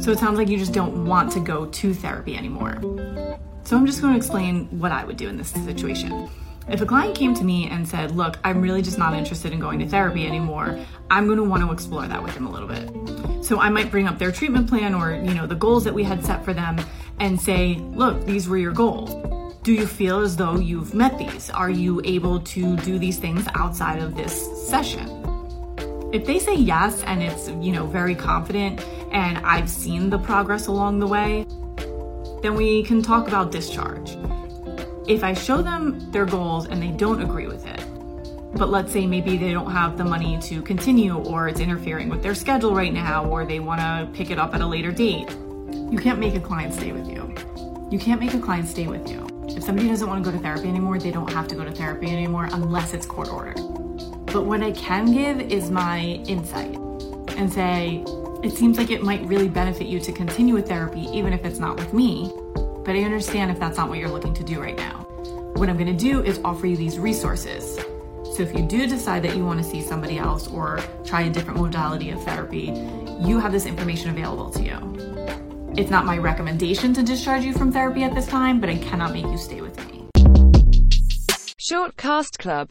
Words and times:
So 0.00 0.12
it 0.12 0.18
sounds 0.18 0.38
like 0.38 0.48
you 0.48 0.58
just 0.58 0.72
don't 0.72 1.04
want 1.06 1.32
to 1.32 1.40
go 1.40 1.66
to 1.66 1.94
therapy 1.94 2.36
anymore. 2.36 2.80
So 3.64 3.76
I'm 3.76 3.84
just 3.84 4.00
going 4.00 4.14
to 4.14 4.16
explain 4.16 4.66
what 4.78 4.92
I 4.92 5.04
would 5.04 5.16
do 5.16 5.28
in 5.28 5.36
this 5.36 5.50
situation. 5.50 6.30
If 6.68 6.80
a 6.82 6.86
client 6.86 7.16
came 7.16 7.34
to 7.34 7.44
me 7.44 7.68
and 7.68 7.88
said, 7.88 8.12
Look, 8.12 8.38
I'm 8.44 8.60
really 8.60 8.82
just 8.82 8.98
not 8.98 9.14
interested 9.14 9.52
in 9.52 9.58
going 9.58 9.78
to 9.80 9.88
therapy 9.88 10.26
anymore, 10.26 10.78
I'm 11.10 11.26
going 11.26 11.38
to 11.38 11.44
want 11.44 11.62
to 11.62 11.72
explore 11.72 12.06
that 12.06 12.22
with 12.22 12.34
them 12.34 12.46
a 12.46 12.50
little 12.50 12.68
bit. 12.68 13.44
So 13.44 13.58
I 13.58 13.70
might 13.70 13.90
bring 13.90 14.06
up 14.06 14.18
their 14.18 14.32
treatment 14.32 14.68
plan 14.68 14.94
or, 14.94 15.12
you 15.14 15.34
know, 15.34 15.46
the 15.46 15.54
goals 15.54 15.84
that 15.84 15.94
we 15.94 16.04
had 16.04 16.24
set 16.24 16.44
for 16.44 16.52
them 16.52 16.78
and 17.20 17.40
say, 17.40 17.74
Look, 17.74 18.24
these 18.24 18.48
were 18.48 18.58
your 18.58 18.72
goals. 18.72 19.14
Do 19.62 19.72
you 19.72 19.86
feel 19.86 20.20
as 20.20 20.36
though 20.36 20.56
you've 20.56 20.94
met 20.94 21.18
these? 21.18 21.50
Are 21.50 21.70
you 21.70 22.00
able 22.04 22.40
to 22.40 22.76
do 22.78 22.98
these 22.98 23.18
things 23.18 23.46
outside 23.54 24.00
of 24.00 24.16
this 24.16 24.68
session? 24.68 25.27
If 26.10 26.24
they 26.24 26.38
say 26.38 26.54
yes 26.54 27.02
and 27.02 27.22
it's, 27.22 27.48
you 27.48 27.70
know, 27.70 27.84
very 27.84 28.14
confident 28.14 28.82
and 29.12 29.36
I've 29.38 29.68
seen 29.68 30.08
the 30.08 30.18
progress 30.18 30.66
along 30.66 31.00
the 31.00 31.06
way, 31.06 31.44
then 32.40 32.54
we 32.54 32.82
can 32.82 33.02
talk 33.02 33.28
about 33.28 33.52
discharge. 33.52 34.16
If 35.06 35.22
I 35.22 35.34
show 35.34 35.60
them 35.60 36.10
their 36.10 36.24
goals 36.24 36.66
and 36.66 36.82
they 36.82 36.92
don't 36.92 37.20
agree 37.20 37.46
with 37.46 37.66
it, 37.66 37.84
but 38.56 38.70
let's 38.70 38.90
say 38.90 39.06
maybe 39.06 39.36
they 39.36 39.52
don't 39.52 39.70
have 39.70 39.98
the 39.98 40.04
money 40.04 40.38
to 40.44 40.62
continue 40.62 41.14
or 41.14 41.46
it's 41.46 41.60
interfering 41.60 42.08
with 42.08 42.22
their 42.22 42.34
schedule 42.34 42.74
right 42.74 42.92
now 42.92 43.26
or 43.26 43.44
they 43.44 43.60
want 43.60 43.82
to 43.82 44.08
pick 44.14 44.30
it 44.30 44.38
up 44.38 44.54
at 44.54 44.62
a 44.62 44.66
later 44.66 44.90
date, 44.90 45.28
you 45.90 45.98
can't 45.98 46.18
make 46.18 46.34
a 46.34 46.40
client 46.40 46.72
stay 46.72 46.90
with 46.90 47.06
you. 47.06 47.34
You 47.90 47.98
can't 47.98 48.18
make 48.18 48.32
a 48.32 48.40
client 48.40 48.66
stay 48.66 48.86
with 48.86 49.10
you. 49.10 49.26
If 49.48 49.62
somebody 49.62 49.88
doesn't 49.88 50.08
want 50.08 50.24
to 50.24 50.30
go 50.30 50.34
to 50.34 50.42
therapy 50.42 50.68
anymore, 50.68 50.98
they 50.98 51.10
don't 51.10 51.30
have 51.32 51.48
to 51.48 51.54
go 51.54 51.64
to 51.64 51.70
therapy 51.70 52.10
anymore 52.10 52.48
unless 52.50 52.94
it's 52.94 53.04
court 53.04 53.28
ordered. 53.28 53.58
But 54.32 54.44
what 54.44 54.62
I 54.62 54.72
can 54.72 55.12
give 55.12 55.40
is 55.40 55.70
my 55.70 56.00
insight 56.26 56.76
and 57.36 57.50
say, 57.50 58.04
it 58.42 58.52
seems 58.52 58.76
like 58.76 58.90
it 58.90 59.02
might 59.02 59.22
really 59.22 59.48
benefit 59.48 59.86
you 59.86 59.98
to 60.00 60.12
continue 60.12 60.54
with 60.54 60.68
therapy 60.68 61.08
even 61.12 61.32
if 61.32 61.44
it's 61.46 61.58
not 61.58 61.76
with 61.78 61.94
me, 61.94 62.30
but 62.84 62.94
I 62.94 63.04
understand 63.04 63.50
if 63.50 63.58
that's 63.58 63.78
not 63.78 63.88
what 63.88 63.98
you're 63.98 64.10
looking 64.10 64.34
to 64.34 64.44
do 64.44 64.60
right 64.60 64.76
now. 64.76 65.06
What 65.54 65.70
I'm 65.70 65.78
going 65.78 65.96
to 65.96 66.04
do 66.04 66.22
is 66.22 66.40
offer 66.44 66.66
you 66.66 66.76
these 66.76 66.98
resources. 66.98 67.76
So 68.36 68.42
if 68.42 68.54
you 68.54 68.66
do 68.66 68.86
decide 68.86 69.22
that 69.24 69.34
you 69.34 69.46
want 69.46 69.62
to 69.62 69.64
see 69.64 69.80
somebody 69.80 70.18
else 70.18 70.46
or 70.46 70.80
try 71.04 71.22
a 71.22 71.30
different 71.30 71.58
modality 71.58 72.10
of 72.10 72.22
therapy, 72.22 72.66
you 73.20 73.40
have 73.40 73.50
this 73.50 73.64
information 73.64 74.10
available 74.10 74.50
to 74.50 74.62
you. 74.62 75.74
It's 75.78 75.90
not 75.90 76.04
my 76.04 76.18
recommendation 76.18 76.92
to 76.94 77.02
discharge 77.02 77.44
you 77.44 77.54
from 77.54 77.72
therapy 77.72 78.04
at 78.04 78.14
this 78.14 78.26
time, 78.26 78.60
but 78.60 78.68
I 78.68 78.76
cannot 78.76 79.12
make 79.14 79.24
you 79.24 79.38
stay 79.38 79.62
with 79.62 79.76
me. 79.78 79.98
Short 81.70 81.96
Cast 81.98 82.38
Club 82.38 82.66